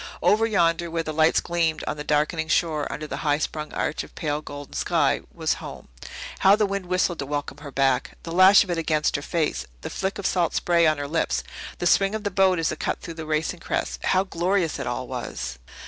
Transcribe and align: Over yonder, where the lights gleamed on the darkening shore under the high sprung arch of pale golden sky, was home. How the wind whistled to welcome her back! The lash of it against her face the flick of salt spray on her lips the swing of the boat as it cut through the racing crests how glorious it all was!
Over 0.23 0.47
yonder, 0.47 0.89
where 0.89 1.03
the 1.03 1.13
lights 1.13 1.41
gleamed 1.41 1.83
on 1.85 1.95
the 1.95 2.03
darkening 2.03 2.47
shore 2.47 2.91
under 2.91 3.05
the 3.05 3.17
high 3.21 3.37
sprung 3.37 3.71
arch 3.71 4.03
of 4.03 4.15
pale 4.15 4.41
golden 4.41 4.73
sky, 4.73 5.21
was 5.31 5.53
home. 5.61 5.89
How 6.39 6.55
the 6.55 6.65
wind 6.65 6.87
whistled 6.87 7.19
to 7.19 7.25
welcome 7.27 7.59
her 7.59 7.69
back! 7.69 8.17
The 8.23 8.31
lash 8.31 8.63
of 8.63 8.71
it 8.71 8.79
against 8.79 9.15
her 9.15 9.21
face 9.21 9.67
the 9.81 9.91
flick 9.91 10.17
of 10.17 10.25
salt 10.25 10.55
spray 10.55 10.87
on 10.87 10.97
her 10.97 11.07
lips 11.07 11.43
the 11.77 11.85
swing 11.85 12.15
of 12.15 12.23
the 12.23 12.31
boat 12.31 12.57
as 12.57 12.71
it 12.71 12.79
cut 12.79 12.99
through 12.99 13.13
the 13.13 13.27
racing 13.27 13.59
crests 13.59 13.99
how 14.05 14.23
glorious 14.23 14.79
it 14.79 14.87
all 14.87 15.07
was! 15.07 15.59